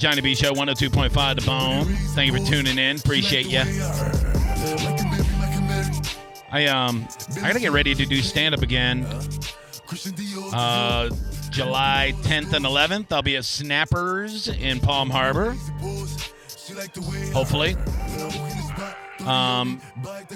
Johnny 0.00 0.22
B 0.22 0.34
Show, 0.34 0.52
102.5 0.54 1.40
The 1.40 1.44
Bone. 1.44 1.84
Thank 2.14 2.32
you 2.32 2.38
for 2.38 2.50
tuning 2.50 2.78
in. 2.78 2.96
Appreciate 2.96 3.46
you. 3.46 3.60
I 6.50 6.64
um 6.66 7.06
I 7.36 7.48
gotta 7.48 7.60
get 7.60 7.70
ready 7.72 7.94
to 7.94 8.06
do 8.06 8.22
stand 8.22 8.54
up 8.54 8.62
again. 8.62 9.04
Uh 10.54 11.10
July 11.50 12.14
10th 12.22 12.54
and 12.54 12.64
11th. 12.64 13.12
I'll 13.12 13.20
be 13.20 13.36
at 13.36 13.44
Snappers 13.44 14.48
in 14.48 14.80
Palm 14.80 15.10
Harbor. 15.10 15.54
Hopefully. 17.34 17.76
Um 19.26 19.82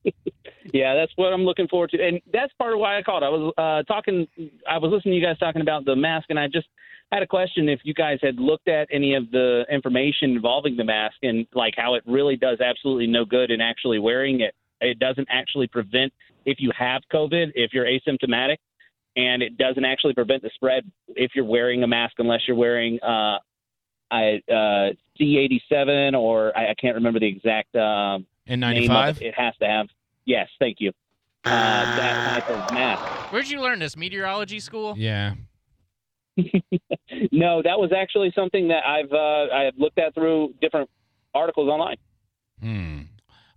Yeah, 0.72 0.94
that's 0.94 1.12
what 1.16 1.32
I'm 1.32 1.42
looking 1.42 1.68
forward 1.68 1.90
to, 1.90 2.02
and 2.02 2.20
that's 2.32 2.52
part 2.54 2.72
of 2.72 2.78
why 2.78 2.98
I 2.98 3.02
called. 3.02 3.22
I 3.22 3.28
was 3.28 3.52
uh, 3.56 3.82
talking, 3.92 4.26
I 4.68 4.78
was 4.78 4.92
listening 4.92 5.12
to 5.12 5.18
you 5.18 5.24
guys 5.24 5.38
talking 5.38 5.62
about 5.62 5.84
the 5.84 5.96
mask, 5.96 6.26
and 6.30 6.38
I 6.38 6.46
just 6.46 6.68
had 7.10 7.22
a 7.22 7.26
question 7.26 7.68
if 7.68 7.80
you 7.82 7.94
guys 7.94 8.18
had 8.22 8.38
looked 8.38 8.68
at 8.68 8.86
any 8.92 9.14
of 9.14 9.30
the 9.30 9.64
information 9.70 10.30
involving 10.30 10.76
the 10.76 10.84
mask 10.84 11.16
and 11.22 11.46
like 11.54 11.74
how 11.76 11.94
it 11.94 12.04
really 12.06 12.36
does 12.36 12.60
absolutely 12.60 13.06
no 13.06 13.24
good 13.24 13.50
in 13.50 13.60
actually 13.60 13.98
wearing 13.98 14.40
it. 14.40 14.54
It 14.80 14.98
doesn't 14.98 15.28
actually 15.30 15.66
prevent 15.66 16.12
if 16.46 16.58
you 16.60 16.70
have 16.76 17.02
COVID, 17.12 17.52
if 17.54 17.72
you're 17.72 17.86
asymptomatic, 17.86 18.56
and 19.16 19.42
it 19.42 19.56
doesn't 19.58 19.84
actually 19.84 20.14
prevent 20.14 20.42
the 20.42 20.50
spread 20.54 20.90
if 21.08 21.32
you're 21.34 21.44
wearing 21.44 21.82
a 21.82 21.86
mask 21.86 22.14
unless 22.18 22.40
you're 22.46 22.56
wearing 22.56 22.98
uh, 23.02 23.38
I, 24.10 24.40
uh, 24.50 24.90
C87 25.20 26.18
or 26.18 26.56
I, 26.56 26.70
I 26.70 26.74
can't 26.80 26.94
remember 26.94 27.20
the 27.20 27.28
exact. 27.28 27.74
Um, 27.76 28.26
In 28.46 28.60
name 28.60 28.84
of 28.84 28.88
'95. 28.88 29.16
it. 29.16 29.26
It 29.26 29.34
has 29.36 29.54
to 29.60 29.66
have. 29.66 29.86
Yes, 30.24 30.48
thank 30.58 30.76
you. 30.80 30.92
Uh, 31.44 31.50
that 31.50 32.44
type 32.46 32.50
of 32.50 32.74
mask. 32.74 33.32
Where'd 33.32 33.48
you 33.48 33.60
learn 33.60 33.78
this? 33.78 33.96
Meteorology 33.96 34.60
school? 34.60 34.94
Yeah. 34.96 35.34
No, 37.32 37.60
that 37.62 37.78
was 37.78 37.90
actually 37.96 38.32
something 38.34 38.68
that 38.68 38.86
I've 38.86 39.12
uh, 39.12 39.52
I 39.52 39.64
have 39.64 39.74
looked 39.76 39.98
at 39.98 40.14
through 40.14 40.54
different 40.60 40.88
articles 41.34 41.68
online. 41.68 41.96
Hmm. 42.60 42.89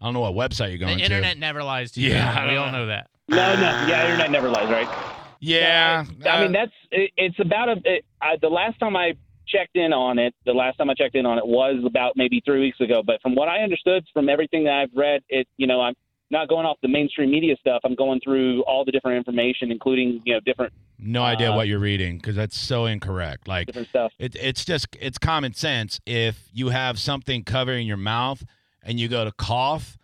I 0.03 0.07
don't 0.07 0.13
know 0.15 0.29
what 0.29 0.33
website 0.33 0.69
you're 0.69 0.79
going 0.79 0.97
to. 0.97 1.03
The 1.03 1.09
going 1.09 1.23
internet 1.23 1.37
never 1.37 1.63
lies 1.63 1.93
to 1.93 2.01
you. 2.01 2.09
Yeah. 2.09 2.51
we 2.51 2.57
all 2.57 2.71
know 2.73 2.87
that. 2.87 3.09
No, 3.29 3.55
no, 3.55 3.61
yeah, 3.87 4.03
internet 4.03 4.31
never 4.31 4.49
lies, 4.49 4.69
right? 4.69 4.85
to. 4.85 5.15
Yeah. 5.39 6.03
I 6.25 6.41
mean 6.41 6.53
uh, 6.53 6.59
that's 6.59 6.71
it, 6.91 7.11
it's 7.15 7.39
about 7.39 7.69
a. 7.69 7.81
It, 7.85 8.05
I, 8.21 8.35
the 8.41 8.49
last 8.49 8.77
time 8.79 8.97
I 8.97 9.13
checked 9.47 9.77
in 9.77 9.93
on 9.93 10.19
it, 10.19 10.35
the 10.45 10.51
last 10.51 10.77
time 10.77 10.89
I 10.89 10.93
checked 10.93 11.15
in 11.15 11.25
on 11.25 11.37
it 11.37 11.47
was 11.47 11.81
about 11.85 12.17
maybe 12.17 12.41
three 12.43 12.59
weeks 12.59 12.81
ago. 12.81 13.01
But 13.05 13.21
from 13.21 13.33
what 13.33 13.47
I 13.47 13.59
understood, 13.59 14.05
from 14.13 14.27
everything 14.27 14.65
that 14.65 14.73
I've 14.73 14.93
read, 14.93 15.21
it 15.29 15.47
you 15.55 15.67
know 15.67 15.79
I'm 15.79 15.95
not 16.29 16.49
going 16.49 16.65
off 16.65 16.77
the 16.81 16.89
mainstream 16.89 17.31
media 17.31 17.55
stuff. 17.61 17.79
I'm 17.85 17.95
going 17.95 18.19
through 18.21 18.63
all 18.63 18.83
the 18.83 18.91
different 18.91 19.17
information, 19.17 19.71
including 19.71 20.21
you 20.25 20.33
know 20.33 20.41
different 20.41 20.73
no 20.99 21.23
idea 21.23 21.51
uh, 21.51 21.55
what 21.55 21.69
you're 21.69 21.79
reading 21.79 22.17
because 22.17 22.35
that's 22.35 22.57
so 22.57 22.87
incorrect. 22.87 23.47
Like 23.47 23.67
different 23.67 23.87
stuff. 23.87 24.11
It, 24.19 24.35
it's 24.35 24.65
just 24.65 24.87
it's 24.99 25.17
common 25.17 25.53
sense. 25.53 26.01
If 26.05 26.49
you 26.51 26.69
have 26.69 26.99
something 26.99 27.45
covering 27.45 27.87
your 27.87 27.97
mouth 27.97 28.43
and 28.83 28.99
you 28.99 29.07
go 29.07 29.23
to 29.25 29.31
cough, 29.31 29.97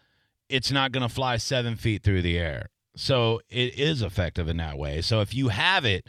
it's 0.50 0.72
not 0.72 0.92
going 0.92 1.08
to 1.08 1.14
fly 1.14 1.38
seven 1.38 1.76
feet 1.76 2.04
through 2.04 2.22
the 2.22 2.38
air. 2.38 2.70
So 2.96 3.42
it 3.50 3.78
is 3.78 4.02
effective 4.02 4.48
in 4.48 4.58
that 4.58 4.78
way. 4.78 5.02
So 5.02 5.22
if 5.22 5.34
you 5.34 5.50
have 5.50 5.86
it, 5.86 6.08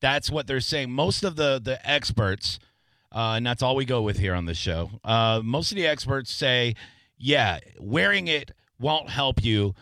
that's 0.00 0.30
what 0.30 0.46
they're 0.46 0.60
saying. 0.60 0.90
Most 0.90 1.24
of 1.24 1.36
the 1.36 1.60
the 1.62 1.78
experts, 1.88 2.58
uh, 3.12 3.34
and 3.36 3.46
that's 3.46 3.62
all 3.62 3.74
we 3.74 3.84
go 3.84 4.02
with 4.02 4.18
here 4.18 4.34
on 4.34 4.44
the 4.44 4.54
show. 4.54 4.90
Uh, 5.02 5.40
most 5.42 5.72
of 5.72 5.76
the 5.76 5.86
experts 5.86 6.32
say, 6.32 6.74
yeah, 7.16 7.58
wearing 7.80 8.28
it 8.28 8.52
won't 8.78 9.10
help 9.10 9.42
you, 9.42 9.74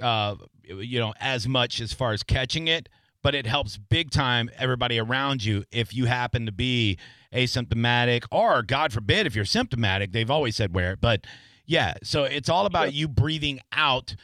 uh, 0.00 0.34
you 0.64 1.00
know, 1.00 1.14
as 1.18 1.48
much 1.48 1.80
as 1.80 1.92
far 1.92 2.12
as 2.12 2.22
catching 2.22 2.68
it, 2.68 2.88
but 3.22 3.34
it 3.34 3.46
helps 3.46 3.78
big 3.78 4.10
time 4.10 4.50
everybody 4.58 4.98
around 4.98 5.44
you 5.44 5.64
if 5.70 5.94
you 5.94 6.04
happen 6.04 6.44
to 6.44 6.52
be 6.52 6.98
asymptomatic 7.32 8.24
or 8.30 8.62
god 8.62 8.92
forbid 8.92 9.26
if 9.26 9.34
you're 9.34 9.44
symptomatic 9.44 10.12
they've 10.12 10.30
always 10.30 10.56
said 10.56 10.74
wear 10.74 10.92
it 10.92 11.00
but 11.00 11.26
yeah 11.66 11.94
so 12.02 12.24
it's 12.24 12.48
all 12.48 12.66
about 12.66 12.92
you 12.92 13.08
breathing 13.08 13.58
out 13.72 14.14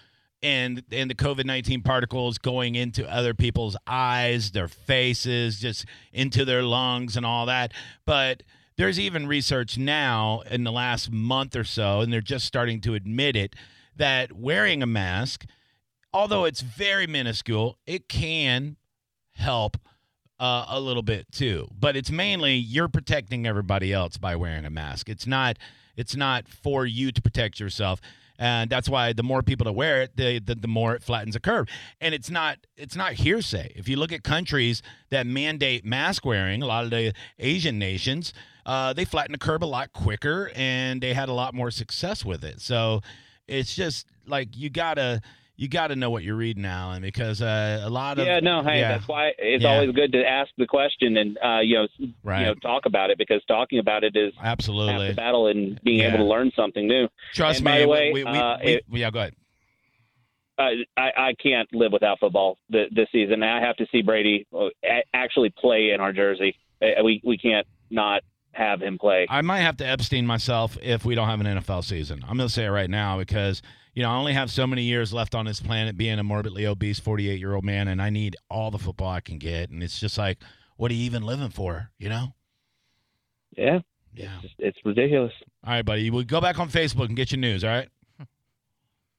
and 0.43 0.83
and 0.93 1.11
the 1.11 1.15
covid-19 1.15 1.85
particles 1.85 2.38
going 2.38 2.75
into 2.75 3.09
other 3.11 3.35
people's 3.35 3.77
eyes 3.87 4.53
their 4.53 4.69
faces 4.69 5.59
just 5.59 5.85
into 6.12 6.44
their 6.44 6.62
lungs 6.62 7.17
and 7.17 7.27
all 7.27 7.47
that 7.47 7.73
but 8.05 8.43
there's 8.77 9.00
even 9.00 9.27
research 9.27 9.77
now 9.77 10.43
in 10.49 10.62
the 10.62 10.71
last 10.71 11.11
month 11.11 11.56
or 11.56 11.65
so 11.65 12.00
and 12.00 12.12
they're 12.12 12.21
just 12.21 12.47
starting 12.47 12.81
to 12.81 12.94
admit 12.94 13.35
it 13.35 13.56
that 13.97 14.33
wearing 14.33 14.83
a 14.83 14.87
mask 14.87 15.44
although 16.12 16.44
it's 16.44 16.61
very 16.61 17.06
minuscule 17.06 17.79
it 17.87 18.09
can 18.09 18.77
help 19.33 19.77
uh, 20.40 20.67
a 20.69 20.81
little 20.81 21.02
bit 21.02 21.31
too. 21.32 21.69
But 21.79 21.96
it's 21.96 22.11
mainly 22.11 22.55
you're 22.55 22.88
protecting 22.88 23.46
everybody 23.46 23.93
else 23.93 24.17
by 24.17 24.37
wearing 24.37 24.64
a 24.64 24.70
mask. 24.70 25.08
It's 25.08 25.26
not 25.26 25.58
it's 25.96 26.14
not 26.14 26.49
for 26.49 26.87
you 26.87 27.11
to 27.12 27.20
protect 27.23 27.58
yourself. 27.61 28.00
And 28.40 28.70
that's 28.70 28.88
why 28.88 29.12
the 29.12 29.25
more 29.25 29.43
people 29.43 29.64
that 29.64 29.73
wear 29.73 30.02
it 30.02 30.17
the, 30.17 30.38
the 30.38 30.55
the 30.55 30.69
more 30.69 30.94
it 30.94 31.02
flattens 31.02 31.35
the 31.35 31.40
curve. 31.40 31.67
And 32.00 32.14
it's 32.14 32.31
not 32.31 32.58
it's 32.76 32.94
not 32.94 33.14
hearsay. 33.14 33.73
If 33.75 33.88
you 33.88 33.96
look 33.96 34.12
at 34.12 34.23
countries 34.23 34.81
that 35.11 35.26
mandate 35.26 35.85
mask 35.85 36.25
wearing 36.25 36.62
a 36.62 36.67
lot 36.67 36.85
of 36.85 36.90
the 36.90 37.12
asian 37.38 37.79
nations 37.79 38.32
uh, 38.67 38.93
they 38.93 39.06
flatten 39.06 39.32
the 39.32 39.38
curve 39.38 39.62
a 39.62 39.67
lot 39.67 39.93
quicker 39.94 40.50
and 40.55 41.00
they 41.00 41.14
had 41.14 41.31
a 41.31 41.32
lot 41.32 41.55
more 41.55 41.70
success 41.70 42.23
with 42.23 42.44
it. 42.44 42.61
So 42.61 43.00
It's 43.49 43.75
just 43.75 44.06
like 44.26 44.56
you 44.56 44.69
gotta 44.69 45.23
you 45.61 45.69
gotta 45.69 45.97
know 45.97 46.09
what 46.09 46.23
you're 46.23 46.37
reading, 46.37 46.65
Alan, 46.65 47.03
because 47.03 47.43
uh, 47.43 47.83
a 47.85 47.91
lot 47.91 48.19
of 48.19 48.27
Yeah, 48.27 48.39
no, 48.41 48.63
hey, 48.63 48.79
yeah, 48.79 48.89
that's 48.97 49.09
why 49.09 49.33
it's 49.37 49.65
Yeah. 49.65 49.71
always 49.75 49.91
good 49.91 50.13
to 50.13 50.25
ask 50.27 50.51
the 50.57 50.67
question 50.67 51.17
and 51.17 51.37
uh, 51.45 51.59
you 51.61 51.75
know, 51.75 51.89
right, 52.23 52.41
you 52.41 52.47
know, 52.47 52.55
talk 52.55 52.87
about 52.87 53.11
it 53.11 53.19
because 53.19 53.43
talking 53.49 53.81
about 53.81 54.05
it 54.05 54.17
is 54.17 54.33
half 54.37 54.47
absolutely. 54.47 55.09
the 55.09 55.15
battle 55.15 55.49
and 55.49 55.79
being 55.83 55.99
Yeah. 55.99 56.09
able 56.15 56.19
to 56.19 56.25
learn 56.25 56.53
something 56.55 56.87
new. 56.87 57.09
Trust 57.35 57.59
And 57.59 57.65
me. 57.67 57.73
by 57.73 57.79
the 57.81 57.89
way, 57.89 58.13
we, 58.13 58.23
we, 58.25 58.31
uh, 58.31 58.57
we- 58.65 58.73
it- 58.75 58.85
yeah, 58.91 59.11
go 59.11 59.19
ahead. 59.19 59.35
Uh, 60.59 60.71
I, 60.97 61.11
I 61.17 61.35
can't 61.41 61.73
live 61.73 61.93
without 61.93 62.19
football 62.19 62.59
this 62.69 62.89
season. 63.13 63.43
I 63.45 63.61
have 63.61 63.77
to 63.77 63.87
see 63.93 64.03
Brady 64.03 64.47
uh, 64.57 64.69
actually 65.15 65.51
play 65.51 65.91
in 65.91 66.01
our 66.01 66.13
jersey. 66.13 66.57
Uh, 66.83 67.03
We 67.05 67.21
we 67.25 67.37
can't 67.39 67.67
not 67.91 68.23
have 68.53 68.81
him 68.83 68.99
play. 68.99 69.27
I 69.31 69.41
might 69.43 69.61
have 69.61 69.77
to 69.79 69.87
Epstein 69.87 70.27
myself 70.27 70.77
if 70.83 71.05
we 71.05 71.15
don't 71.15 71.29
have 71.29 71.41
an 71.41 71.47
NFL 71.59 71.85
season. 71.85 72.25
I'm 72.29 72.37
going 72.37 72.49
to 72.49 72.53
say 72.53 72.65
it 72.65 72.71
right 72.71 72.91
now 72.91 73.19
because 73.19 73.63
you 73.94 74.02
know 74.02 74.11
I 74.11 74.14
only 74.17 74.32
have 74.32 74.50
so 74.50 74.67
many 74.67 74.82
years 74.82 75.12
left 75.12 75.35
on 75.35 75.44
this 75.46 75.61
planet, 75.61 75.96
being 75.96 76.19
a 76.19 76.23
morbidly 76.25 76.67
obese 76.67 76.99
48 77.00 77.38
year 77.38 77.55
old 77.55 77.64
man, 77.64 77.88
and 77.88 78.00
I 78.02 78.11
need 78.11 78.37
all 78.50 78.70
the 78.70 78.79
football 78.79 79.08
I 79.11 79.20
can 79.20 79.38
get. 79.38 79.70
And 79.70 79.82
it's 79.82 79.99
just 80.00 80.17
like, 80.19 80.38
what 80.76 80.90
are 80.90 80.94
you 80.94 81.05
even 81.05 81.23
living 81.25 81.50
for? 81.50 81.90
You 81.99 82.08
know? 82.08 82.35
Yeah, 83.56 83.81
Yeah. 84.14 84.38
it's, 84.43 84.55
it's 84.58 84.79
ridiculous. 84.85 85.32
All 85.64 85.73
right, 85.73 85.85
buddy. 85.85 86.11
We'll 86.11 86.23
go 86.25 86.40
back 86.40 86.58
on 86.58 86.69
Facebook 86.69 87.06
and 87.06 87.17
get 87.17 87.32
your 87.32 87.40
news. 87.40 87.64
All 87.64 87.70
right, 87.70 87.88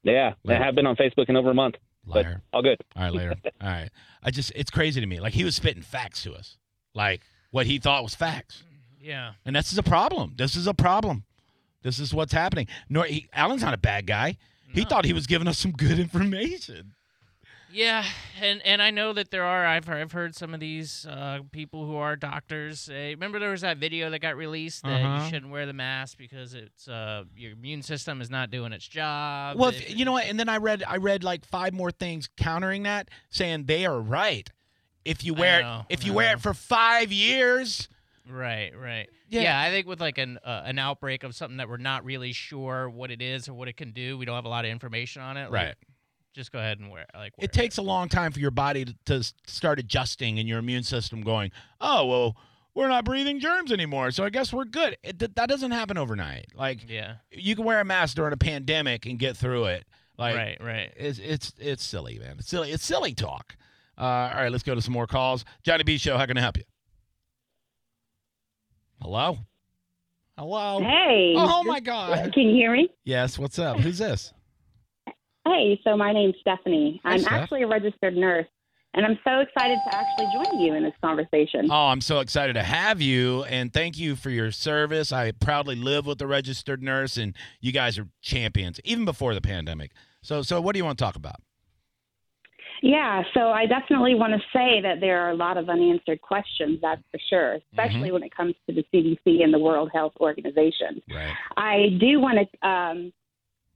Yeah, 0.03 0.33
I 0.45 0.47
Later. 0.47 0.63
have 0.63 0.75
been 0.75 0.85
on 0.87 0.95
Facebook 0.95 1.27
in 1.29 1.35
over 1.35 1.51
a 1.51 1.53
month. 1.53 1.75
But 2.05 2.25
liar. 2.25 2.41
all 2.53 2.61
good. 2.63 2.77
All 2.95 3.03
right, 3.03 3.13
later. 3.13 3.35
All 3.61 3.67
right. 3.69 3.89
I 4.23 4.31
just 4.31 4.51
it's 4.55 4.71
crazy 4.71 4.99
to 5.01 5.05
me. 5.05 5.19
Like 5.19 5.33
he 5.33 5.43
was 5.43 5.55
spitting 5.55 5.83
facts 5.83 6.23
to 6.23 6.33
us, 6.33 6.57
like 6.95 7.21
what 7.51 7.65
he 7.67 7.77
thought 7.77 8.01
was 8.03 8.15
facts. 8.15 8.63
Yeah. 8.99 9.33
And 9.45 9.55
this 9.55 9.71
is 9.71 9.77
a 9.77 9.83
problem. 9.83 10.33
This 10.37 10.55
is 10.55 10.65
a 10.65 10.73
problem. 10.73 11.25
This 11.83 11.99
is 11.99 12.13
what's 12.13 12.33
happening. 12.33 12.67
Nor 12.89 13.05
he, 13.05 13.27
Alan's 13.33 13.61
not 13.61 13.73
a 13.73 13.77
bad 13.77 14.07
guy. 14.07 14.37
He 14.73 14.81
No. 14.81 14.87
thought 14.89 15.05
he 15.05 15.13
was 15.13 15.27
giving 15.27 15.47
us 15.47 15.57
some 15.57 15.71
good 15.71 15.99
information. 15.99 16.93
Yeah, 17.71 18.03
and 18.41 18.63
and 18.65 18.81
I 18.81 18.89
know 18.89 19.13
that 19.13 19.29
there 19.29 19.43
are. 19.43 19.63
I've 19.63 19.85
heard, 19.85 20.01
I've 20.01 20.11
heard 20.11 20.33
some 20.35 20.55
of 20.55 20.59
these 20.59 21.05
uh, 21.05 21.41
people 21.51 21.85
who 21.85 21.97
are 21.97 22.15
doctors. 22.15 22.79
Say, 22.79 23.11
remember 23.13 23.37
there 23.37 23.51
was 23.51 23.61
that 23.61 23.77
video 23.77 24.09
that 24.09 24.19
got 24.21 24.35
released 24.35 24.81
that 24.85 25.03
Uh-huh. 25.03 25.23
you 25.23 25.29
shouldn't 25.29 25.51
wear 25.51 25.67
the 25.67 25.73
mask 25.73 26.17
because 26.17 26.55
it's 26.55 26.87
uh, 26.87 27.25
your 27.35 27.51
immune 27.51 27.83
system 27.83 28.21
is 28.21 28.29
not 28.31 28.49
doing 28.49 28.73
its 28.73 28.87
job. 28.87 29.59
Well, 29.59 29.69
if, 29.69 29.95
you 29.95 30.03
know 30.03 30.13
what? 30.13 30.25
And 30.25 30.39
then 30.39 30.49
I 30.49 30.57
read 30.57 30.83
I 30.87 30.97
read 30.97 31.23
like 31.23 31.45
five 31.45 31.73
more 31.73 31.91
things 31.91 32.27
countering 32.37 32.83
that, 32.83 33.09
saying 33.29 33.65
they 33.65 33.85
are 33.85 33.99
right. 34.01 34.49
If 35.05 35.23
you 35.23 35.35
wear 35.35 35.59
it, 35.59 35.85
if 35.89 36.03
you 36.03 36.13
wear 36.13 36.33
it 36.33 36.41
for 36.41 36.55
five 36.55 37.11
years, 37.11 37.87
Right, 38.29 38.71
right. 38.77 39.09
Yeah. 39.27 39.41
Yeah, 39.41 39.61
I 39.61 39.69
think 39.71 39.87
with 39.87 39.99
like 39.99 40.17
an 40.17 40.37
uh, 40.43 40.61
an 40.65 40.77
outbreak 40.79 41.23
of 41.23 41.35
something 41.35 41.57
that 41.57 41.67
we're 41.69 41.77
not 41.77 42.05
really 42.05 42.31
sure 42.31 42.89
what 42.89 43.11
it 43.11 43.21
is 43.21 43.49
or 43.49 43.53
what 43.53 43.67
it 43.67 43.77
can 43.77 43.91
do, 43.91 44.17
we 44.17 44.25
don't 44.25 44.35
have 44.35 44.45
a 44.45 44.49
lot 44.49 44.65
of 44.65 44.71
information 44.71 45.21
on 45.21 45.35
it. 45.37 45.51
like, 45.51 45.51
right? 45.51 45.75
Just 46.33 46.51
go 46.51 46.59
ahead 46.59 46.79
and 46.79 46.91
wear. 46.91 47.05
Like 47.13 47.37
wear 47.37 47.45
It 47.45 47.53
takes 47.53 47.77
a 47.77 47.81
long 47.81 48.07
time 48.07 48.31
for 48.31 48.39
your 48.39 48.51
body 48.51 48.85
to, 48.85 48.95
to 49.05 49.33
start 49.47 49.79
adjusting 49.79 50.37
and 50.39 50.47
your 50.47 50.59
immune 50.59 50.83
system 50.83 51.21
going, 51.21 51.51
oh 51.81 52.05
well, 52.05 52.37
we're 52.75 52.87
not 52.87 53.03
breathing 53.03 53.39
germs 53.39 53.71
anymore, 53.71 54.11
so 54.11 54.23
I 54.23 54.29
guess 54.29 54.53
we're 54.53 54.65
good. 54.65 54.95
It, 55.03 55.17
th- 55.19 55.31
that 55.35 55.49
doesn't 55.49 55.71
happen 55.71 55.97
overnight. 55.97 56.45
Like 56.55 56.87
Yeah. 56.87 57.15
you 57.31 57.55
can 57.55 57.65
wear 57.65 57.81
a 57.81 57.85
mask 57.85 58.15
during 58.15 58.31
a 58.31 58.37
pandemic 58.37 59.05
and 59.07 59.17
get 59.17 59.35
through 59.35 59.65
it. 59.65 59.85
Like 60.17 60.35
right, 60.35 60.57
right. 60.61 60.93
it's 60.97 61.17
it's 61.19 61.53
it's 61.57 61.83
silly, 61.83 62.19
man. 62.19 62.35
It's 62.39 62.47
silly. 62.49 62.71
It's 62.71 62.85
silly 62.85 63.13
talk. 63.13 63.55
Uh, 63.97 64.03
all 64.03 64.41
right, 64.43 64.51
let's 64.51 64.63
go 64.63 64.75
to 64.75 64.81
some 64.81 64.93
more 64.93 65.07
calls. 65.07 65.43
Johnny 65.63 65.83
B 65.83 65.97
Show, 65.97 66.17
how 66.17 66.25
can 66.25 66.37
I 66.37 66.41
help 66.41 66.57
you? 66.57 66.63
Hello. 69.01 69.37
Hello. 70.37 70.79
Hey. 70.81 71.33
Oh, 71.35 71.59
oh 71.59 71.63
my 71.63 71.79
God. 71.79 72.33
Can 72.33 72.43
you 72.43 72.55
hear 72.55 72.71
me? 72.73 72.89
Yes. 73.03 73.39
What's 73.39 73.59
up? 73.59 73.79
Who's 73.79 73.97
this? 73.97 74.33
Hey, 75.45 75.79
so 75.83 75.97
my 75.97 76.13
name's 76.13 76.35
Stephanie. 76.41 77.01
Hi, 77.03 77.13
I'm 77.13 77.19
Steph. 77.19 77.31
actually 77.33 77.63
a 77.63 77.67
registered 77.67 78.15
nurse, 78.15 78.45
and 78.93 79.05
I'm 79.05 79.17
so 79.23 79.39
excited 79.39 79.79
to 79.89 79.95
actually 79.97 80.27
join 80.33 80.59
you 80.59 80.75
in 80.75 80.83
this 80.83 80.93
conversation. 81.01 81.69
Oh, 81.71 81.87
I'm 81.87 82.01
so 82.01 82.19
excited 82.19 82.53
to 82.53 82.63
have 82.63 83.01
you, 83.01 83.43
and 83.45 83.73
thank 83.73 83.97
you 83.97 84.15
for 84.15 84.29
your 84.29 84.51
service. 84.51 85.11
I 85.11 85.31
proudly 85.31 85.75
live 85.75 86.05
with 86.05 86.21
a 86.21 86.27
registered 86.27 86.83
nurse, 86.83 87.17
and 87.17 87.35
you 87.61 87.71
guys 87.71 87.97
are 87.97 88.07
champions, 88.21 88.79
even 88.83 89.05
before 89.05 89.33
the 89.33 89.41
pandemic. 89.41 89.91
So, 90.21 90.41
so 90.41 90.61
what 90.61 90.73
do 90.73 90.77
you 90.77 90.85
want 90.85 90.99
to 90.99 91.03
talk 91.03 91.15
about? 91.15 91.41
Yeah, 92.81 93.23
so 93.33 93.49
I 93.51 93.65
definitely 93.65 94.15
want 94.15 94.33
to 94.33 94.39
say 94.53 94.81
that 94.81 94.99
there 94.99 95.19
are 95.21 95.31
a 95.31 95.35
lot 95.35 95.57
of 95.57 95.69
unanswered 95.69 96.21
questions, 96.21 96.79
that's 96.81 97.01
for 97.11 97.19
sure, 97.29 97.55
Mm-hmm. 97.55 97.79
especially 97.79 98.11
when 98.11 98.23
it 98.23 98.35
comes 98.35 98.55
to 98.67 98.75
the 98.75 98.83
CDC 98.93 99.43
and 99.43 99.53
the 99.53 99.59
World 99.59 99.89
Health 99.93 100.13
Organization. 100.19 101.01
Right. 101.13 101.33
I 101.57 101.97
do 101.99 102.19
want 102.19 102.37
to 102.39 102.67
um, 102.67 103.13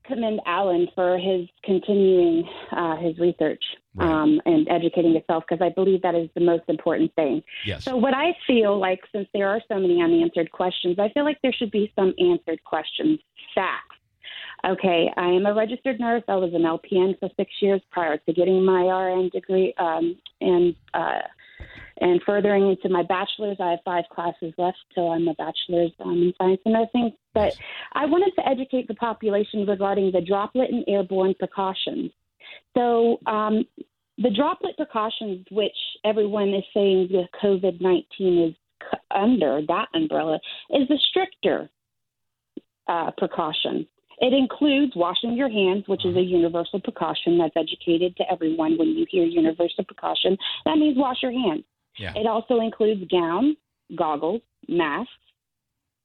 commend 0.05 0.41
Alan 0.45 0.87
for 0.95 1.17
his 1.17 1.47
continuing 1.63 2.47
uh, 2.71 2.97
his 2.97 3.17
research 3.19 3.63
Right. 3.95 4.09
um, 4.09 4.41
and 4.45 4.67
educating 4.69 5.13
himself 5.13 5.43
because 5.47 5.61
I 5.63 5.69
believe 5.69 6.01
that 6.01 6.15
is 6.15 6.27
the 6.33 6.41
most 6.41 6.63
important 6.67 7.13
thing. 7.13 7.43
Yes. 7.63 7.83
So, 7.83 7.95
what 7.95 8.15
I 8.15 8.35
feel 8.47 8.79
like, 8.79 8.99
since 9.11 9.27
there 9.35 9.47
are 9.47 9.61
so 9.67 9.75
many 9.79 10.01
unanswered 10.01 10.51
questions, 10.51 10.97
I 10.97 11.09
feel 11.09 11.23
like 11.23 11.37
there 11.43 11.53
should 11.53 11.69
be 11.69 11.91
some 11.95 12.11
answered 12.17 12.63
questions. 12.63 13.19
Facts. 13.53 13.92
Okay, 14.65 15.11
I 15.17 15.27
am 15.27 15.45
a 15.45 15.53
registered 15.53 15.99
nurse. 15.99 16.23
I 16.29 16.35
was 16.35 16.53
an 16.53 16.61
LPN 16.61 17.19
for 17.19 17.29
six 17.35 17.51
years 17.61 17.81
prior 17.91 18.17
to 18.17 18.33
getting 18.33 18.63
my 18.63 18.83
RN 18.83 19.29
degree, 19.29 19.73
um, 19.77 20.15
and 20.39 20.73
uh, 20.93 21.19
and 21.99 22.21
furthering 22.25 22.69
into 22.69 22.87
my 22.87 23.03
bachelor's. 23.03 23.57
I 23.59 23.71
have 23.71 23.79
five 23.83 24.05
classes 24.13 24.53
left 24.57 24.77
till 24.95 25.09
I'm 25.09 25.27
a 25.27 25.33
bachelor's 25.33 25.91
um, 25.99 26.13
in 26.13 26.33
science 26.37 26.61
and 26.63 26.73
nursing. 26.73 27.11
But 27.33 27.57
I 27.91 28.05
wanted 28.05 28.31
to 28.35 28.47
educate 28.47 28.87
the 28.87 28.95
population 28.95 29.65
regarding 29.65 30.11
the 30.13 30.21
droplet 30.21 30.71
and 30.71 30.85
airborne 30.87 31.33
precautions. 31.37 32.11
So, 32.73 33.19
um, 33.25 33.65
the 34.17 34.29
droplet 34.29 34.77
precautions, 34.77 35.45
which 35.51 35.75
everyone 36.05 36.53
is 36.53 36.63
saying 36.73 37.09
the 37.11 37.25
COVID 37.43 37.81
19 37.81 38.49
is 38.49 38.55
c- 38.81 38.97
under 39.11 39.61
that 39.67 39.87
umbrella, 39.93 40.39
is 40.69 40.87
the 40.87 40.99
stricter 41.09 41.69
uh, 42.87 43.11
precaution. 43.17 43.87
It 44.19 44.33
includes 44.33 44.93
washing 44.95 45.35
your 45.35 45.49
hands, 45.49 45.83
which 45.87 46.05
is 46.05 46.15
a 46.15 46.21
universal 46.21 46.79
precaution 46.79 47.37
that's 47.37 47.55
educated 47.55 48.15
to 48.17 48.23
everyone. 48.31 48.77
When 48.77 48.89
you 48.89 49.05
hear 49.09 49.25
universal 49.25 49.83
precaution, 49.83 50.37
that 50.65 50.77
means 50.77 50.97
wash 50.97 51.17
your 51.21 51.31
hands. 51.31 51.63
Yeah. 51.97 52.13
It 52.15 52.27
also 52.27 52.59
includes 52.59 53.03
gowns, 53.11 53.55
goggles, 53.95 54.41
masks 54.67 55.11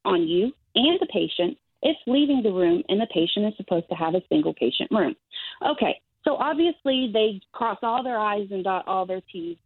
on 0.05 0.27
you 0.27 0.53
and 0.75 0.99
the 1.01 1.07
patient 1.07 1.57
if 1.83 1.97
leaving 2.07 2.43
the 2.43 2.51
room 2.51 2.83
and 2.89 3.01
the 3.01 3.07
patient 3.07 3.47
is 3.47 3.55
supposed 3.57 3.89
to 3.89 3.95
have 3.95 4.15
a 4.15 4.23
single 4.29 4.55
patient 4.55 4.91
room. 4.91 5.15
Okay, 5.67 6.01
so 6.25 6.37
obviously 6.37 7.11
they 7.13 7.41
cross 7.53 7.79
all 7.83 8.03
their 8.03 8.19
I's 8.19 8.49
and 8.51 8.65
dot 8.65 8.87
all 8.87 9.07
their 9.07 9.23
T's. 9.33 9.57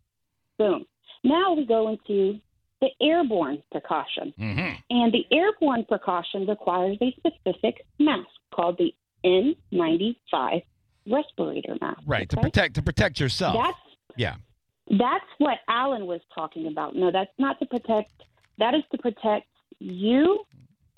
Boom. 0.59 0.85
Now 1.25 1.55
we 1.55 1.65
go 1.65 1.89
into 1.89 2.39
the 2.83 2.91
airborne 3.01 3.62
precaution. 3.71 4.35
Mm-hmm. 4.39 4.75
And 4.91 5.12
the 5.15 5.25
airborne 5.35 5.85
precaution 5.87 6.47
requires 6.47 6.99
a 7.01 7.15
specific 7.17 7.87
mask 7.99 8.29
called 8.55 8.77
the 8.79 8.93
N95 9.25 10.62
respirator 11.11 11.77
mask. 11.81 12.01
Right. 12.07 12.29
To 12.29 12.37
protect 12.37 12.75
to 12.75 12.83
protect 12.83 13.19
yourself. 13.21 13.57
That's 13.57 13.79
Yeah. 14.17 14.35
that's 14.99 15.25
what 15.39 15.59
Alan 15.69 16.07
was 16.07 16.21
talking 16.35 16.67
about. 16.67 16.95
No, 16.95 17.11
that's 17.11 17.33
not 17.39 17.59
to 17.61 17.67
protect. 17.67 18.11
That 18.59 18.75
is 18.75 18.83
to 18.93 18.99
protect 18.99 19.47
you, 19.79 20.45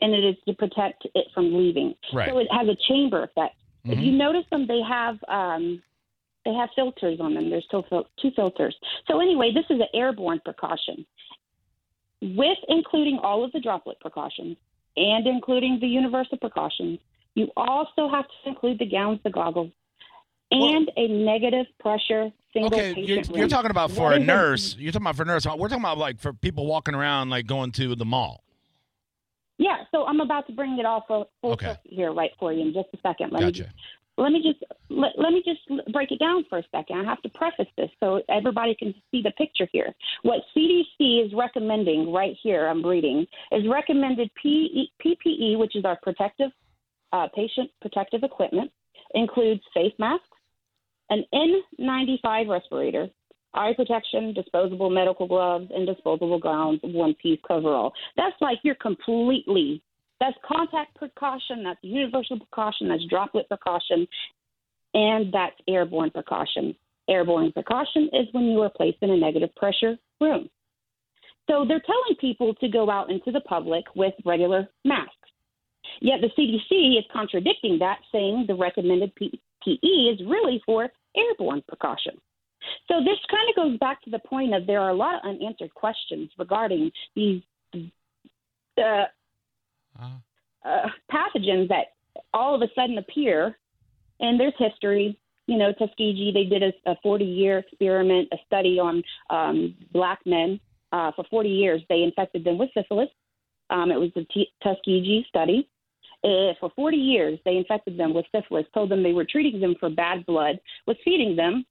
and 0.00 0.12
it 0.12 0.24
is 0.24 0.36
to 0.46 0.54
protect 0.54 1.06
it 1.14 1.26
from 1.34 1.54
leaving. 1.54 1.94
Right. 2.12 2.28
So 2.28 2.38
it 2.38 2.48
has 2.50 2.66
a 2.68 2.76
chamber 2.88 3.22
effect. 3.22 3.56
If 3.84 3.98
Mhm. 3.98 4.04
you 4.06 4.12
notice 4.12 4.46
them, 4.50 4.66
they 4.66 4.80
have 4.82 5.22
um, 5.28 5.82
they 6.44 6.52
have 6.52 6.68
filters 6.76 7.20
on 7.20 7.32
them. 7.32 7.48
There's 7.48 7.66
two, 7.70 7.82
two 8.20 8.30
filters. 8.32 8.76
So 9.08 9.18
anyway, 9.20 9.50
this 9.52 9.64
is 9.70 9.80
an 9.80 9.88
airborne 9.94 10.40
precaution, 10.44 11.06
with 12.36 12.58
including 12.68 13.18
all 13.22 13.44
of 13.44 13.52
the 13.52 13.60
droplet 13.60 14.00
precautions 14.00 14.56
and 14.96 15.26
including 15.26 15.78
the 15.80 15.86
universal 15.86 16.38
precautions. 16.38 16.98
You 17.34 17.48
also 17.56 18.08
have 18.08 18.24
to 18.26 18.48
include 18.48 18.78
the 18.78 18.86
gowns, 18.86 19.18
the 19.24 19.30
goggles, 19.30 19.72
and 20.50 20.90
a 20.96 21.08
negative 21.08 21.66
pressure 21.80 22.30
single 22.52 22.72
Okay, 22.72 22.94
patient 22.94 23.28
you're, 23.28 23.38
you're 23.38 23.48
talking 23.48 23.70
about 23.72 23.90
for 23.90 24.04
What 24.04 24.12
a 24.12 24.16
is 24.16 24.22
it? 24.22 24.26
nurse. 24.26 24.76
You're 24.78 24.92
talking 24.92 25.04
about 25.06 25.16
for 25.16 25.22
a 25.24 25.26
nurse. 25.26 25.44
We're 25.44 25.68
talking 25.68 25.82
about 25.82 25.98
like 25.98 26.20
for 26.20 26.32
people 26.32 26.66
walking 26.66 26.94
around, 26.94 27.30
like 27.30 27.46
going 27.46 27.72
to 27.72 27.96
the 27.96 28.04
mall. 28.04 28.44
Yeah, 29.58 29.78
so 29.92 30.04
I'm 30.06 30.20
about 30.20 30.46
to 30.48 30.52
bring 30.52 30.78
it 30.78 30.86
all 30.86 31.04
full, 31.06 31.30
full 31.40 31.52
Okay. 31.52 31.76
here 31.84 32.12
right 32.12 32.30
for 32.38 32.52
you 32.52 32.62
in 32.62 32.72
just 32.72 32.88
a 32.92 32.98
second. 33.02 33.32
Let 33.32 33.40
Gotcha. 33.40 33.64
just, 33.64 33.74
let 34.16 34.32
me 34.32 34.42
just 34.42 34.64
let, 34.90 35.12
let 35.16 35.32
me 35.32 35.42
just 35.44 35.92
break 35.92 36.12
it 36.12 36.18
down 36.18 36.44
for 36.48 36.58
a 36.58 36.62
second. 36.70 37.00
I 37.00 37.04
have 37.04 37.20
to 37.22 37.28
preface 37.30 37.72
this 37.76 37.90
so 38.00 38.22
everybody 38.28 38.74
can 38.78 38.94
see 39.10 39.22
the 39.22 39.32
picture 39.32 39.68
here. 39.72 39.92
What 40.22 40.40
CDC 40.56 41.26
is 41.26 41.32
recommending 41.34 42.12
right 42.12 42.36
here, 42.42 42.68
I'm 42.68 42.84
reading, 42.84 43.26
is 43.52 43.64
recommended 43.68 44.30
PPE, 44.44 45.58
which 45.58 45.74
is 45.74 45.84
our 45.84 45.98
protective 46.02 46.50
uh, 47.12 47.28
patient 47.34 47.70
protective 47.80 48.22
equipment, 48.22 48.70
includes 49.14 49.60
face 49.72 49.92
masks, 49.98 50.26
an 51.10 51.24
N95 51.80 52.48
respirator, 52.48 53.08
eye 53.54 53.72
protection, 53.76 54.32
disposable 54.34 54.90
medical 54.90 55.26
gloves, 55.26 55.70
and 55.74 55.86
disposable 55.86 56.38
gowns, 56.38 56.80
one 56.82 57.14
piece 57.22 57.38
coverall. 57.46 57.92
That's 58.16 58.34
like 58.40 58.58
you're 58.62 58.74
completely 58.76 59.82
That's 60.20 60.36
contact 60.46 60.94
precaution, 60.96 61.64
that's 61.64 61.78
universal 61.82 62.38
precaution, 62.38 62.88
that's 62.88 63.04
droplet 63.10 63.48
precaution, 63.48 64.06
and 64.94 65.32
that's 65.32 65.56
airborne 65.68 66.10
precaution. 66.10 66.74
Airborne 67.08 67.52
precaution 67.52 68.08
is 68.12 68.26
when 68.32 68.44
you 68.44 68.62
are 68.62 68.70
placed 68.70 68.98
in 69.02 69.10
a 69.10 69.16
negative 69.16 69.54
pressure 69.56 69.96
room. 70.20 70.48
So 71.50 71.64
they're 71.68 71.82
telling 71.84 72.16
people 72.20 72.54
to 72.54 72.68
go 72.68 72.90
out 72.90 73.10
into 73.10 73.30
the 73.30 73.40
public 73.40 73.84
with 73.94 74.14
regular 74.24 74.68
masks. 74.84 75.14
Yet 76.00 76.20
the 76.20 76.28
CDC 76.38 76.98
is 76.98 77.04
contradicting 77.12 77.78
that, 77.80 77.98
saying 78.10 78.46
the 78.48 78.54
recommended 78.54 79.12
PPE 79.16 80.12
is 80.12 80.20
really 80.26 80.62
for 80.64 80.88
airborne 81.16 81.62
precaution. 81.68 82.14
So 82.88 83.00
this 83.00 83.18
kind 83.30 83.48
of 83.50 83.56
goes 83.56 83.78
back 83.78 84.02
to 84.02 84.10
the 84.10 84.20
point 84.20 84.54
of 84.54 84.66
there 84.66 84.80
are 84.80 84.90
a 84.90 84.94
lot 84.94 85.16
of 85.16 85.20
unanswered 85.24 85.74
questions 85.74 86.30
regarding 86.38 86.90
these 87.14 87.42
uh, 87.74 89.04
uh-huh. 90.00 90.68
uh, 90.68 90.88
pathogens 91.10 91.68
that 91.68 91.86
all 92.32 92.54
of 92.54 92.62
a 92.62 92.68
sudden 92.74 92.98
appear, 92.98 93.58
and 94.20 94.38
there's 94.38 94.54
history. 94.58 95.18
You 95.46 95.58
know, 95.58 95.72
Tuskegee, 95.72 96.32
they 96.32 96.44
did 96.44 96.74
a 96.86 96.96
40 97.02 97.24
year 97.24 97.58
experiment, 97.58 98.28
a 98.32 98.36
study 98.46 98.78
on 98.78 99.02
um, 99.30 99.74
black 99.92 100.20
men. 100.24 100.58
Uh, 100.92 101.10
for 101.16 101.24
40 101.28 101.48
years, 101.48 101.82
they 101.88 102.02
infected 102.02 102.44
them 102.44 102.56
with 102.56 102.70
syphilis. 102.72 103.08
Um, 103.68 103.90
it 103.90 103.98
was 103.98 104.10
the 104.14 104.24
T- 104.32 104.52
Tuskegee 104.62 105.26
study. 105.28 105.68
Uh, 106.22 106.54
for 106.58 106.70
40 106.74 106.96
years, 106.96 107.38
they 107.44 107.56
infected 107.56 107.98
them 107.98 108.14
with 108.14 108.24
syphilis, 108.34 108.64
told 108.72 108.90
them 108.90 109.02
they 109.02 109.12
were 109.12 109.26
treating 109.28 109.60
them 109.60 109.74
for 109.78 109.90
bad 109.90 110.24
blood, 110.24 110.58
was 110.86 110.96
feeding 111.04 111.36
them. 111.36 111.66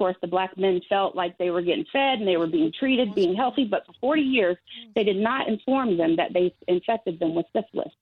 Of 0.00 0.04
course, 0.06 0.16
the 0.22 0.28
black 0.28 0.56
men 0.56 0.80
felt 0.88 1.14
like 1.14 1.36
they 1.36 1.50
were 1.50 1.60
getting 1.60 1.84
fed 1.92 2.20
and 2.20 2.26
they 2.26 2.38
were 2.38 2.46
being 2.46 2.72
treated, 2.72 3.14
being 3.14 3.36
healthy, 3.36 3.64
but 3.64 3.84
for 3.84 3.92
40 4.00 4.22
years, 4.22 4.56
they 4.94 5.04
did 5.04 5.18
not 5.18 5.46
inform 5.46 5.98
them 5.98 6.16
that 6.16 6.32
they 6.32 6.54
infected 6.68 7.20
them 7.20 7.34
with 7.34 7.44
syphilis. 7.54 7.92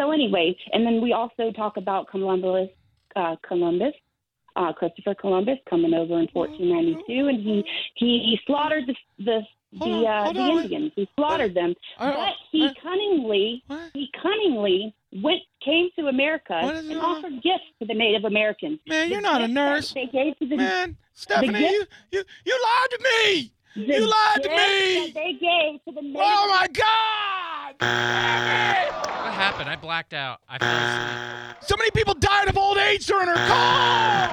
So, 0.00 0.10
anyway, 0.10 0.56
and 0.72 0.84
then 0.84 1.00
we 1.00 1.12
also 1.12 1.52
talk 1.52 1.76
about 1.76 2.10
Columbus, 2.10 2.70
uh, 3.14 3.36
Columbus 3.46 3.94
uh, 4.56 4.72
Christopher 4.72 5.14
Columbus 5.14 5.58
coming 5.68 5.94
over 5.94 6.18
in 6.18 6.28
1492, 6.32 7.28
and 7.28 7.40
he 7.40 7.64
he, 7.94 8.06
he 8.18 8.40
slaughtered 8.46 8.84
the 8.86 8.94
the 9.24 9.40
the, 9.78 10.06
uh, 10.06 10.32
the 10.32 10.40
Indians. 10.40 10.92
He 10.94 11.08
slaughtered 11.16 11.54
them, 11.54 11.74
but 11.98 12.34
he 12.52 12.68
cunningly 12.82 13.64
he 13.92 14.08
cunningly 14.20 14.94
went 15.22 15.40
came 15.64 15.88
to 15.98 16.06
America 16.06 16.54
and 16.54 16.98
offered 16.98 17.42
gifts 17.42 17.64
to 17.80 17.86
the 17.86 17.94
Native 17.94 18.24
Americans. 18.24 18.80
Man, 18.86 19.10
you're 19.10 19.20
not 19.20 19.42
a 19.42 19.48
nurse. 19.48 19.92
They 19.92 20.06
gave 20.06 20.38
to 20.38 20.46
the 20.46 20.56
man, 20.56 20.96
Stephanie, 21.12 21.60
you, 21.60 21.84
you 22.10 22.24
you 22.44 22.60
lied 22.62 22.90
to 22.90 22.98
me. 23.02 23.52
You 23.76 24.06
lied 24.06 24.42
to 24.42 24.48
me. 24.50 25.12
they 25.14 25.32
gave 25.32 25.84
to 25.84 25.92
the 25.92 26.00
oh 26.00 26.02
Native. 26.02 26.20
Oh 26.20 26.48
my 26.48 26.66
God! 26.68 27.74
what 27.80 29.32
happened? 29.34 29.68
I 29.68 29.76
blacked 29.76 30.14
out. 30.14 30.40
I 30.48 30.58
fell 30.58 30.76
asleep. 30.76 31.56
So 31.62 31.76
many 31.76 31.90
people 31.90 32.14
died 32.14 32.48
of 32.48 32.56
old 32.56 32.78
age 32.78 33.06
during 33.06 33.28
her 33.28 33.34
call. 33.34 34.28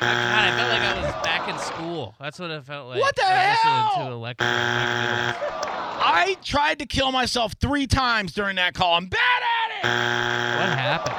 God, 0.00 0.10
I 0.10 0.56
felt 0.56 0.70
like 0.70 0.82
I 0.82 0.94
was 1.00 1.24
back 1.24 1.48
in 1.48 1.58
school. 1.58 2.14
That's 2.20 2.38
what 2.38 2.50
it 2.50 2.64
felt 2.64 2.88
like. 2.88 3.00
What 3.00 3.14
the 3.16 3.22
hell? 3.22 4.06
To 4.08 4.12
a 4.12 4.16
lecture. 4.16 5.70
I 6.06 6.36
tried 6.42 6.80
to 6.80 6.86
kill 6.86 7.12
myself 7.12 7.54
three 7.60 7.86
times 7.86 8.34
during 8.34 8.56
that 8.56 8.74
call. 8.74 8.94
I'm 8.94 9.06
bad 9.06 9.42
at 9.42 9.70
it. 9.78 10.58
What 10.60 10.78
happened? 10.78 11.16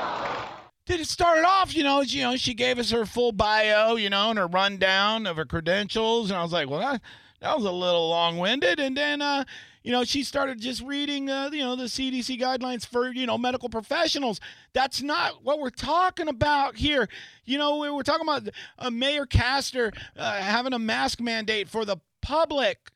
Did 0.85 0.99
it 0.99 1.07
started 1.07 1.43
off, 1.43 1.75
you 1.75 1.83
know, 1.83 2.01
you 2.01 2.21
know, 2.21 2.35
she 2.35 2.53
gave 2.53 2.77
us 2.77 2.91
her 2.91 3.07
full 3.07 3.31
bio, 3.31 3.95
you 3.95 4.11
know, 4.11 4.29
and 4.29 4.37
her 4.37 4.45
rundown 4.45 5.25
of 5.25 5.37
her 5.37 5.45
credentials, 5.45 6.29
and 6.29 6.37
I 6.37 6.43
was 6.43 6.53
like, 6.53 6.69
well, 6.69 6.79
that, 6.79 7.01
that 7.41 7.55
was 7.55 7.65
a 7.65 7.71
little 7.71 8.07
long-winded, 8.09 8.79
and 8.79 8.95
then, 8.95 9.23
uh, 9.23 9.45
you 9.81 9.91
know, 9.91 10.03
she 10.03 10.23
started 10.23 10.61
just 10.61 10.83
reading, 10.83 11.31
uh, 11.31 11.49
you 11.51 11.61
know, 11.61 11.75
the 11.75 11.85
CDC 11.85 12.39
guidelines 12.39 12.85
for, 12.85 13.11
you 13.11 13.25
know, 13.25 13.39
medical 13.39 13.69
professionals. 13.69 14.39
That's 14.73 15.01
not 15.01 15.43
what 15.43 15.59
we're 15.59 15.71
talking 15.71 16.27
about 16.27 16.75
here. 16.75 17.09
You 17.45 17.57
know, 17.57 17.77
we're 17.77 18.03
talking 18.03 18.27
about 18.27 18.49
uh, 18.77 18.91
Mayor 18.91 19.25
Castor 19.25 19.91
uh, 20.15 20.37
having 20.37 20.73
a 20.73 20.79
mask 20.79 21.19
mandate 21.19 21.69
for 21.69 21.83
the 21.85 21.97
public. 22.21 22.91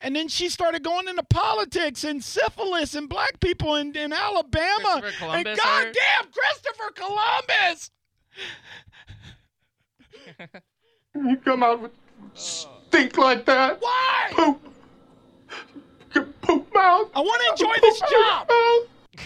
And 0.00 0.16
then 0.16 0.28
she 0.28 0.48
started 0.48 0.82
going 0.82 1.08
into 1.08 1.22
politics 1.24 2.04
and 2.04 2.24
syphilis 2.24 2.94
and 2.94 3.08
black 3.08 3.38
people 3.40 3.74
in, 3.76 3.94
in 3.94 4.12
Alabama. 4.12 5.02
And 5.22 5.44
goddamn 5.44 6.32
Christopher 6.32 6.90
Columbus! 6.94 7.90
you 11.14 11.36
come 11.38 11.62
out 11.62 11.82
with 11.82 11.92
stink 12.34 13.18
like 13.18 13.44
that? 13.44 13.80
Why? 13.80 14.28
Poop 14.30 14.70
poop 16.42 16.74
mouth. 16.74 17.10
I 17.14 17.20
want 17.20 17.42
to 17.42 17.64
enjoy 17.64 17.74
this 17.80 18.00
job. 18.00 18.46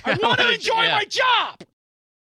I 0.05 0.19
want 0.23 0.41
to 0.41 0.53
enjoy 0.53 0.83
yeah. 0.83 0.97
my 0.97 1.05
job. 1.05 1.61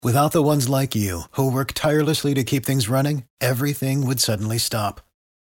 Without 0.02 0.32
the 0.32 0.42
ones 0.42 0.68
like 0.68 0.94
you 0.94 1.22
who 1.32 1.50
work 1.50 1.72
tirelessly 1.72 2.34
to 2.34 2.44
keep 2.44 2.64
things 2.64 2.88
running, 2.88 3.24
everything 3.40 4.06
would 4.06 4.20
suddenly 4.20 4.58
stop. 4.58 5.00